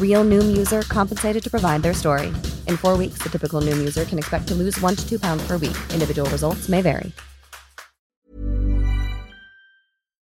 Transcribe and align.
Real 0.00 0.22
Noom 0.24 0.54
user 0.54 0.82
compensated 0.82 1.42
to 1.42 1.50
provide 1.50 1.82
their 1.82 1.94
story. 1.94 2.28
In 2.68 2.76
four 2.76 2.96
weeks, 2.96 3.18
the 3.22 3.30
typical 3.30 3.62
Noom 3.62 3.78
user 3.80 4.04
can 4.04 4.18
expect 4.18 4.46
to 4.48 4.54
lose 4.54 4.78
one 4.80 4.94
to 4.94 5.08
two 5.08 5.18
pounds 5.18 5.42
per 5.48 5.56
week. 5.56 5.76
Individual 5.92 6.28
results 6.30 6.68
may 6.68 6.82
vary. 6.82 7.12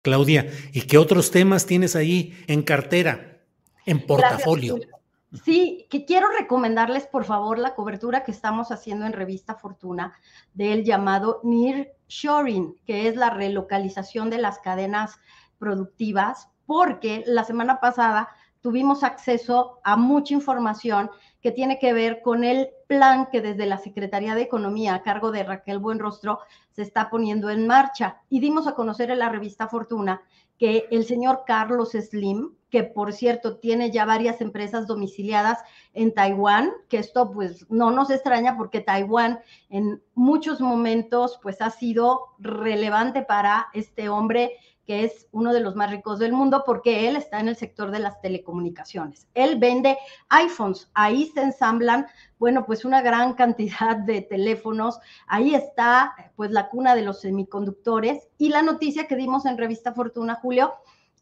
Claudia, 0.02 0.46
¿y 0.72 0.82
qué 0.82 0.98
otros 0.98 1.30
temas 1.30 1.66
tienes 1.66 1.96
ahí 1.96 2.32
en 2.46 2.62
cartera, 2.62 3.40
en 3.84 4.06
portafolio? 4.06 4.76
Gracias, 4.76 4.96
Sí, 5.44 5.86
que 5.91 6.04
quiero 6.04 6.28
recomendarles, 6.30 7.06
por 7.06 7.24
favor, 7.24 7.58
la 7.58 7.74
cobertura 7.74 8.24
que 8.24 8.30
estamos 8.30 8.70
haciendo 8.70 9.06
en 9.06 9.12
Revista 9.12 9.56
Fortuna 9.56 10.14
del 10.54 10.84
llamado 10.84 11.41
Nearshoring, 11.42 12.76
que 12.86 13.08
es 13.08 13.16
la 13.16 13.30
relocalización 13.30 14.30
de 14.30 14.38
las 14.38 14.60
cadenas 14.60 15.18
productivas, 15.58 16.48
porque 16.64 17.24
la 17.26 17.44
semana 17.44 17.80
pasada 17.80 18.28
tuvimos 18.67 19.05
acceso 19.05 19.78
a 19.84 19.97
mucha 19.97 20.34
información 20.34 21.09
que 21.41 21.53
tiene 21.53 21.78
que 21.78 21.92
ver 21.92 22.20
con 22.20 22.42
el 22.42 22.70
plan 22.89 23.28
que 23.31 23.41
desde 23.41 23.64
la 23.64 23.78
Secretaría 23.78 24.34
de 24.34 24.42
Economía 24.42 24.97
a 24.97 25.03
cargo 25.05 25.31
de 25.31 25.45
Raquel 25.45 25.78
Buenrostro 25.78 26.41
se 26.72 26.83
está 26.83 27.09
poniendo 27.09 27.48
en 27.48 27.69
marcha. 27.69 28.22
Y 28.28 28.41
dimos 28.41 28.67
a 28.67 28.75
conocer 28.75 29.12
en 29.12 29.20
la 29.20 29.28
revista 29.28 29.69
Fortuna 29.69 30.20
que 30.59 30.89
el 30.91 31.05
señor 31.05 31.44
Carlos 31.47 31.92
Slim, 31.92 32.56
que 32.69 32.83
por 32.83 33.12
cierto 33.12 33.59
tiene 33.59 33.92
ya 33.92 34.05
varias 34.05 34.41
empresas 34.41 34.89
domiciliadas 34.89 35.61
en 35.94 36.12
Taiwán, 36.12 36.72
que 36.89 36.98
esto 36.98 37.31
pues 37.31 37.70
no 37.70 37.92
nos 37.92 38.11
extraña 38.11 38.56
porque 38.56 38.81
Taiwán 38.81 39.39
en 39.70 40.03
muchos 40.17 40.61
momentos 40.61 41.39
pues 41.41 41.62
ha 41.62 41.70
sido 41.70 42.34
relevante 42.41 43.22
para 43.22 43.69
este 43.75 44.09
hombre 44.09 44.56
que 44.86 45.04
es 45.04 45.26
uno 45.32 45.52
de 45.52 45.60
los 45.60 45.74
más 45.74 45.90
ricos 45.90 46.18
del 46.18 46.32
mundo 46.32 46.62
porque 46.64 47.08
él 47.08 47.16
está 47.16 47.40
en 47.40 47.48
el 47.48 47.56
sector 47.56 47.90
de 47.90 47.98
las 47.98 48.20
telecomunicaciones. 48.20 49.26
Él 49.34 49.58
vende 49.58 49.98
iPhones, 50.28 50.88
ahí 50.94 51.26
se 51.34 51.42
ensamblan, 51.42 52.06
bueno, 52.38 52.64
pues 52.64 52.84
una 52.84 53.02
gran 53.02 53.34
cantidad 53.34 53.96
de 53.96 54.22
teléfonos, 54.22 54.98
ahí 55.26 55.54
está 55.54 56.14
pues 56.36 56.50
la 56.52 56.68
cuna 56.68 56.94
de 56.94 57.02
los 57.02 57.20
semiconductores 57.20 58.28
y 58.38 58.48
la 58.50 58.62
noticia 58.62 59.06
que 59.06 59.16
dimos 59.16 59.44
en 59.44 59.58
Revista 59.58 59.92
Fortuna, 59.92 60.36
Julio, 60.36 60.72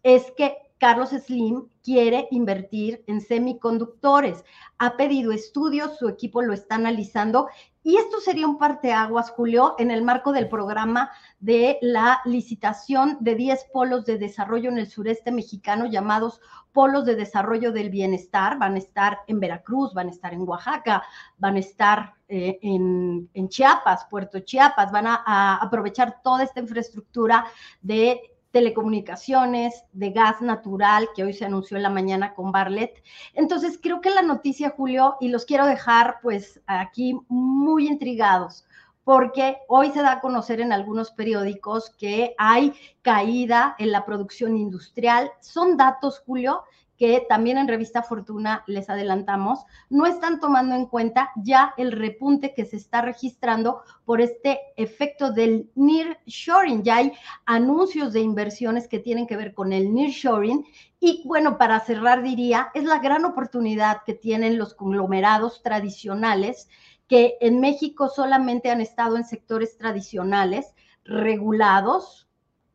es 0.02 0.30
que 0.36 0.58
Carlos 0.78 1.10
Slim 1.10 1.68
quiere 1.82 2.28
invertir 2.30 3.02
en 3.06 3.22
semiconductores. 3.22 4.44
Ha 4.76 4.98
pedido 4.98 5.32
estudios, 5.32 5.96
su 5.96 6.08
equipo 6.08 6.42
lo 6.42 6.52
está 6.52 6.74
analizando 6.74 7.48
y 7.84 7.98
esto 7.98 8.18
sería 8.18 8.48
un 8.48 8.56
parteaguas, 8.56 9.30
Julio, 9.30 9.74
en 9.78 9.90
el 9.90 10.02
marco 10.02 10.32
del 10.32 10.48
programa 10.48 11.10
de 11.38 11.78
la 11.82 12.22
licitación 12.24 13.18
de 13.20 13.34
10 13.34 13.66
polos 13.74 14.06
de 14.06 14.16
desarrollo 14.16 14.70
en 14.70 14.78
el 14.78 14.88
sureste 14.88 15.30
mexicano 15.30 15.84
llamados 15.84 16.40
polos 16.72 17.04
de 17.04 17.14
desarrollo 17.14 17.72
del 17.72 17.90
bienestar. 17.90 18.58
Van 18.58 18.76
a 18.76 18.78
estar 18.78 19.18
en 19.26 19.38
Veracruz, 19.38 19.92
van 19.92 20.08
a 20.08 20.12
estar 20.12 20.32
en 20.32 20.48
Oaxaca, 20.48 21.02
van 21.36 21.56
a 21.56 21.58
estar 21.58 22.14
eh, 22.26 22.58
en, 22.62 23.48
Chiapas, 23.50 24.06
Puerto 24.06 24.40
Chiapas, 24.40 24.90
van 24.90 25.06
a 25.06 25.56
aprovechar 25.56 26.22
toda 26.22 26.42
esta 26.42 26.60
infraestructura 26.60 27.44
de 27.82 28.33
telecomunicaciones, 28.54 29.84
de 29.92 30.10
gas 30.10 30.40
natural, 30.40 31.08
que 31.16 31.24
hoy 31.24 31.32
se 31.32 31.44
anunció 31.44 31.76
en 31.76 31.82
la 31.82 31.90
mañana 31.90 32.34
con 32.34 32.52
Barlet. 32.52 33.02
Entonces, 33.34 33.80
creo 33.82 34.00
que 34.00 34.10
la 34.10 34.22
noticia, 34.22 34.70
Julio, 34.70 35.16
y 35.20 35.26
los 35.26 35.44
quiero 35.44 35.66
dejar 35.66 36.20
pues 36.22 36.60
aquí 36.68 37.18
muy 37.26 37.88
intrigados, 37.88 38.64
porque 39.02 39.58
hoy 39.66 39.90
se 39.90 40.02
da 40.02 40.12
a 40.12 40.20
conocer 40.20 40.60
en 40.60 40.72
algunos 40.72 41.10
periódicos 41.10 41.90
que 41.98 42.36
hay 42.38 42.72
caída 43.02 43.74
en 43.80 43.90
la 43.90 44.06
producción 44.06 44.56
industrial. 44.56 45.32
Son 45.40 45.76
datos, 45.76 46.22
Julio, 46.24 46.62
que 46.96 47.24
también 47.28 47.58
en 47.58 47.68
Revista 47.68 48.02
Fortuna 48.02 48.62
les 48.66 48.88
adelantamos, 48.88 49.64
no 49.90 50.06
están 50.06 50.40
tomando 50.40 50.74
en 50.74 50.86
cuenta 50.86 51.32
ya 51.36 51.74
el 51.76 51.92
repunte 51.92 52.54
que 52.54 52.64
se 52.64 52.76
está 52.76 53.02
registrando 53.02 53.82
por 54.04 54.20
este 54.20 54.60
efecto 54.76 55.32
del 55.32 55.70
nearshoring. 55.74 56.82
Ya 56.82 56.96
hay 56.96 57.12
anuncios 57.46 58.12
de 58.12 58.20
inversiones 58.20 58.88
que 58.88 58.98
tienen 58.98 59.26
que 59.26 59.36
ver 59.36 59.54
con 59.54 59.72
el 59.72 59.92
nearshoring. 59.92 60.64
Y 61.00 61.22
bueno, 61.26 61.58
para 61.58 61.80
cerrar 61.80 62.22
diría, 62.22 62.68
es 62.74 62.84
la 62.84 62.98
gran 62.98 63.24
oportunidad 63.24 64.02
que 64.06 64.14
tienen 64.14 64.58
los 64.58 64.74
conglomerados 64.74 65.62
tradicionales 65.62 66.68
que 67.08 67.36
en 67.40 67.60
México 67.60 68.08
solamente 68.08 68.70
han 68.70 68.80
estado 68.80 69.16
en 69.16 69.24
sectores 69.24 69.76
tradicionales 69.76 70.74
regulados, 71.04 72.23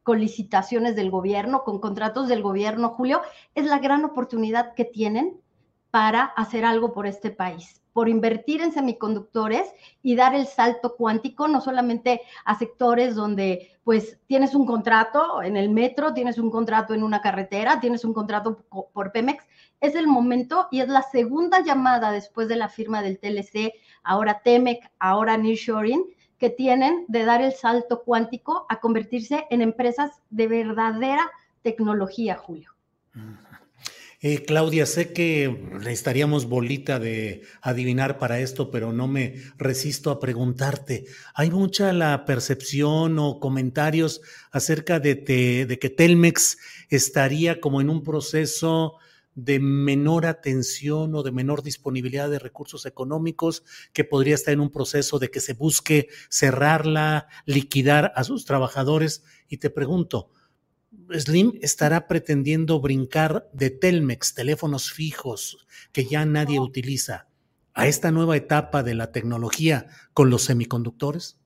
con 0.09 0.21
licitaciones 0.21 0.95
del 0.95 1.11
gobierno, 1.11 1.63
con 1.63 1.77
contratos 1.77 2.27
del 2.27 2.41
gobierno, 2.41 2.89
Julio, 2.89 3.21
es 3.53 3.65
la 3.65 3.77
gran 3.77 4.03
oportunidad 4.05 4.73
que 4.73 4.83
tienen 4.83 5.39
para 5.91 6.23
hacer 6.23 6.65
algo 6.65 6.93
por 6.93 7.05
este 7.05 7.29
país, 7.29 7.83
por 7.93 8.09
invertir 8.09 8.63
en 8.63 8.71
semiconductores 8.71 9.71
y 10.01 10.15
dar 10.15 10.33
el 10.33 10.47
salto 10.47 10.95
cuántico, 10.95 11.47
no 11.47 11.61
solamente 11.61 12.21
a 12.43 12.57
sectores 12.57 13.13
donde 13.13 13.69
pues 13.83 14.17
tienes 14.25 14.55
un 14.55 14.65
contrato 14.65 15.43
en 15.43 15.55
el 15.55 15.69
metro, 15.69 16.11
tienes 16.11 16.39
un 16.39 16.49
contrato 16.49 16.95
en 16.95 17.03
una 17.03 17.21
carretera, 17.21 17.79
tienes 17.79 18.03
un 18.03 18.15
contrato 18.15 18.65
por 18.91 19.11
Pemex, 19.11 19.45
es 19.79 19.93
el 19.93 20.07
momento 20.07 20.69
y 20.71 20.79
es 20.79 20.87
la 20.89 21.03
segunda 21.03 21.61
llamada 21.63 22.11
después 22.11 22.47
de 22.47 22.55
la 22.55 22.67
firma 22.67 23.03
del 23.03 23.19
TLC, 23.19 23.73
ahora 24.01 24.41
Temec, 24.43 24.91
ahora 24.97 25.37
Nearshoring, 25.37 26.03
que 26.39 26.49
tienen 26.49 27.05
de 27.07 27.25
dar 27.25 27.41
el 27.41 27.53
salto 27.53 28.03
cuántico 28.03 28.65
a 28.69 28.79
convertirse 28.79 29.45
en 29.49 29.61
empresas 29.61 30.11
de 30.29 30.47
verdadera 30.47 31.29
tecnología, 31.61 32.35
Julio. 32.35 32.71
Eh, 34.21 34.43
Claudia, 34.43 34.85
sé 34.85 35.13
que 35.13 35.69
necesitaríamos 35.71 36.45
bolita 36.47 36.99
de 36.99 37.43
adivinar 37.61 38.17
para 38.17 38.39
esto, 38.39 38.69
pero 38.69 38.91
no 38.91 39.07
me 39.07 39.35
resisto 39.57 40.11
a 40.11 40.19
preguntarte. 40.19 41.05
Hay 41.33 41.51
mucha 41.51 41.93
la 41.93 42.25
percepción 42.25 43.17
o 43.17 43.39
comentarios 43.39 44.21
acerca 44.51 44.99
de, 44.99 45.15
de 45.15 45.79
que 45.79 45.89
Telmex 45.89 46.57
estaría 46.89 47.61
como 47.61 47.79
en 47.79 47.89
un 47.89 48.03
proceso 48.03 48.97
de 49.35 49.59
menor 49.59 50.25
atención 50.25 51.15
o 51.15 51.23
de 51.23 51.31
menor 51.31 51.63
disponibilidad 51.63 52.29
de 52.29 52.39
recursos 52.39 52.85
económicos, 52.85 53.63
que 53.93 54.03
podría 54.03 54.35
estar 54.35 54.53
en 54.53 54.59
un 54.59 54.71
proceso 54.71 55.19
de 55.19 55.29
que 55.31 55.39
se 55.39 55.53
busque 55.53 56.07
cerrarla, 56.29 57.27
liquidar 57.45 58.11
a 58.15 58.23
sus 58.23 58.45
trabajadores. 58.45 59.23
Y 59.47 59.57
te 59.57 59.69
pregunto, 59.69 60.31
Slim 61.11 61.53
estará 61.61 62.07
pretendiendo 62.07 62.79
brincar 62.79 63.49
de 63.53 63.69
Telmex, 63.69 64.33
teléfonos 64.33 64.91
fijos 64.91 65.65
que 65.91 66.05
ya 66.05 66.25
nadie 66.25 66.59
utiliza, 66.59 67.27
a 67.73 67.87
esta 67.87 68.11
nueva 68.11 68.35
etapa 68.35 68.83
de 68.83 68.93
la 68.93 69.11
tecnología 69.11 69.87
con 70.13 70.29
los 70.29 70.43
semiconductores? 70.43 71.39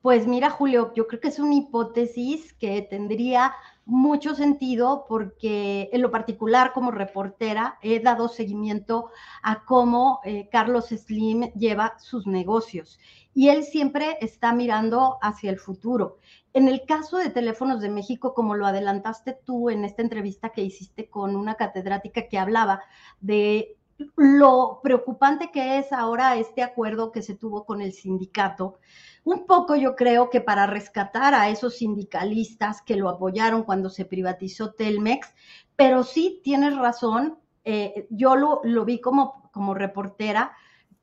Pues 0.00 0.26
mira, 0.26 0.50
Julio, 0.50 0.92
yo 0.94 1.06
creo 1.06 1.20
que 1.20 1.28
es 1.28 1.38
una 1.38 1.54
hipótesis 1.54 2.52
que 2.54 2.82
tendría 2.82 3.52
mucho 3.84 4.34
sentido 4.34 5.04
porque 5.08 5.90
en 5.92 6.02
lo 6.02 6.10
particular 6.10 6.72
como 6.72 6.90
reportera 6.90 7.78
he 7.82 8.00
dado 8.00 8.28
seguimiento 8.28 9.10
a 9.42 9.64
cómo 9.64 10.20
eh, 10.24 10.48
Carlos 10.50 10.88
Slim 10.88 11.52
lleva 11.54 11.98
sus 11.98 12.26
negocios 12.26 12.98
y 13.34 13.48
él 13.48 13.64
siempre 13.64 14.18
está 14.20 14.52
mirando 14.52 15.18
hacia 15.22 15.50
el 15.50 15.58
futuro. 15.58 16.18
En 16.52 16.68
el 16.68 16.84
caso 16.84 17.16
de 17.16 17.30
Teléfonos 17.30 17.80
de 17.80 17.88
México, 17.88 18.34
como 18.34 18.54
lo 18.54 18.66
adelantaste 18.66 19.38
tú 19.44 19.70
en 19.70 19.84
esta 19.84 20.02
entrevista 20.02 20.50
que 20.50 20.62
hiciste 20.62 21.08
con 21.08 21.34
una 21.34 21.54
catedrática 21.54 22.28
que 22.28 22.38
hablaba 22.38 22.82
de 23.20 23.78
lo 24.16 24.80
preocupante 24.82 25.50
que 25.50 25.78
es 25.78 25.92
ahora 25.92 26.36
este 26.36 26.62
acuerdo 26.62 27.12
que 27.12 27.22
se 27.22 27.34
tuvo 27.34 27.64
con 27.64 27.80
el 27.80 27.92
sindicato. 27.92 28.78
Un 29.24 29.46
poco 29.46 29.76
yo 29.76 29.94
creo 29.94 30.30
que 30.30 30.40
para 30.40 30.66
rescatar 30.66 31.34
a 31.34 31.48
esos 31.48 31.76
sindicalistas 31.76 32.82
que 32.82 32.96
lo 32.96 33.08
apoyaron 33.08 33.62
cuando 33.62 33.90
se 33.90 34.04
privatizó 34.04 34.72
Telmex, 34.72 35.34
pero 35.76 36.02
sí 36.02 36.40
tienes 36.42 36.76
razón, 36.76 37.38
eh, 37.64 38.06
yo 38.10 38.36
lo, 38.36 38.60
lo 38.64 38.84
vi 38.84 39.00
como, 39.00 39.50
como 39.52 39.74
reportera, 39.74 40.52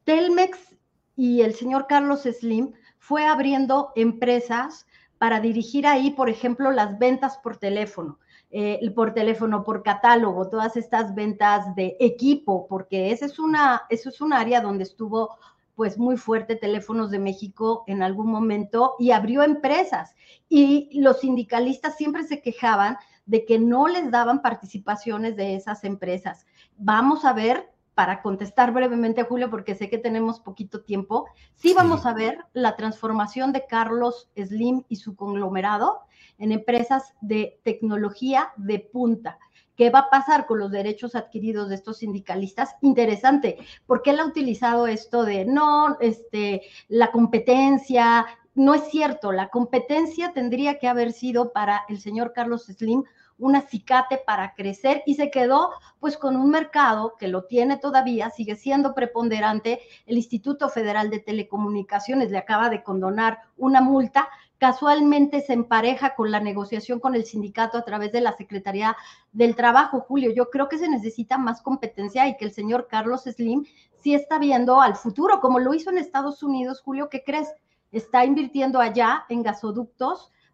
Telmex 0.03 0.75
y 1.15 1.41
el 1.41 1.53
señor 1.53 1.87
Carlos 1.87 2.23
Slim 2.23 2.73
fue 2.97 3.25
abriendo 3.25 3.91
empresas 3.95 4.85
para 5.17 5.39
dirigir 5.39 5.85
ahí, 5.85 6.11
por 6.11 6.29
ejemplo, 6.29 6.71
las 6.71 6.97
ventas 6.97 7.37
por 7.37 7.57
teléfono. 7.57 8.19
Eh, 8.51 8.91
por 8.95 9.13
teléfono, 9.13 9.63
por 9.63 9.83
catálogo, 9.83 10.49
todas 10.49 10.75
estas 10.75 11.13
ventas 11.13 11.75
de 11.75 11.95
equipo, 11.99 12.65
porque 12.67 13.11
ese 13.11 13.25
es 13.25 13.37
una, 13.37 13.83
eso 13.89 14.09
es 14.09 14.21
un 14.21 14.33
área 14.33 14.59
donde 14.59 14.83
estuvo 14.83 15.37
pues 15.75 15.97
muy 15.97 16.17
fuerte 16.17 16.57
Teléfonos 16.57 17.09
de 17.09 17.19
México 17.19 17.85
en 17.87 18.03
algún 18.03 18.29
momento 18.29 18.95
y 18.99 19.11
abrió 19.11 19.43
empresas. 19.43 20.13
Y 20.49 20.99
los 20.99 21.21
sindicalistas 21.21 21.95
siempre 21.95 22.23
se 22.23 22.41
quejaban 22.41 22.97
de 23.25 23.45
que 23.45 23.59
no 23.59 23.87
les 23.87 24.11
daban 24.11 24.41
participaciones 24.41 25.37
de 25.37 25.55
esas 25.55 25.83
empresas. 25.83 26.45
Vamos 26.75 27.23
a 27.23 27.31
ver, 27.31 27.71
para 27.99 28.21
contestar 28.21 28.71
brevemente 28.71 29.19
a 29.19 29.25
Julio, 29.25 29.49
porque 29.49 29.75
sé 29.75 29.89
que 29.89 29.97
tenemos 29.97 30.39
poquito 30.39 30.83
tiempo, 30.83 31.25
sí 31.55 31.73
vamos 31.73 32.05
a 32.05 32.13
ver 32.13 32.45
la 32.53 32.77
transformación 32.77 33.51
de 33.51 33.65
Carlos 33.67 34.29
Slim 34.37 34.85
y 34.87 34.95
su 34.95 35.17
conglomerado 35.17 35.99
en 36.37 36.53
empresas 36.53 37.13
de 37.19 37.59
tecnología 37.65 38.53
de 38.55 38.79
punta. 38.79 39.37
¿Qué 39.75 39.89
va 39.89 39.99
a 39.99 40.09
pasar 40.09 40.45
con 40.45 40.59
los 40.59 40.71
derechos 40.71 41.13
adquiridos 41.13 41.67
de 41.67 41.75
estos 41.75 41.97
sindicalistas? 41.97 42.77
Interesante, 42.81 43.57
porque 43.85 44.11
él 44.11 44.21
ha 44.21 44.25
utilizado 44.25 44.87
esto 44.87 45.25
de 45.25 45.43
no, 45.43 45.97
este, 45.99 46.61
la 46.87 47.11
competencia. 47.11 48.25
No 48.55 48.75
es 48.75 48.83
cierto, 48.89 49.33
la 49.33 49.49
competencia 49.49 50.31
tendría 50.31 50.79
que 50.79 50.87
haber 50.87 51.11
sido 51.11 51.51
para 51.51 51.83
el 51.89 51.99
señor 51.99 52.31
Carlos 52.31 52.63
Slim 52.63 53.03
un 53.39 53.55
acicate 53.55 54.17
para 54.17 54.53
crecer 54.53 55.01
y 55.05 55.15
se 55.15 55.31
quedó 55.31 55.71
pues 55.99 56.17
con 56.17 56.35
un 56.35 56.51
mercado 56.51 57.15
que 57.17 57.27
lo 57.27 57.45
tiene 57.45 57.77
todavía, 57.77 58.29
sigue 58.29 58.55
siendo 58.55 58.93
preponderante. 58.93 59.79
El 60.05 60.17
Instituto 60.17 60.69
Federal 60.69 61.09
de 61.09 61.19
Telecomunicaciones 61.19 62.29
le 62.31 62.37
acaba 62.37 62.69
de 62.69 62.83
condonar 62.83 63.39
una 63.57 63.81
multa 63.81 64.29
casualmente 64.59 65.41
se 65.41 65.53
empareja 65.53 66.15
con 66.15 66.31
la 66.31 66.41
negociación 66.41 66.99
con 66.99 67.15
el 67.15 67.25
sindicato 67.25 67.77
a 67.77 67.85
través 67.85 68.11
de 68.11 68.21
la 68.21 68.35
Secretaría 68.35 68.95
del 69.31 69.55
Trabajo, 69.55 70.01
Julio. 70.01 70.31
Yo 70.31 70.49
creo 70.49 70.67
que 70.67 70.77
se 70.77 70.89
necesita 70.89 71.37
más 71.37 71.61
competencia 71.61 72.27
y 72.27 72.35
que 72.35 72.45
el 72.45 72.51
señor 72.51 72.87
Carlos 72.87 73.23
Slim 73.23 73.65
sí 73.95 74.13
está 74.13 74.37
viendo 74.37 74.81
al 74.81 74.95
futuro, 74.95 75.39
como 75.39 75.59
lo 75.59 75.73
hizo 75.73 75.89
en 75.89 75.97
Estados 75.97 76.43
Unidos, 76.43 76.81
Julio, 76.81 77.09
¿qué 77.09 77.23
crees? 77.23 77.49
Está 77.91 78.25
invirtiendo 78.25 78.79
allá 78.79 79.25
en 79.29 79.43
gasoductos 79.43 80.31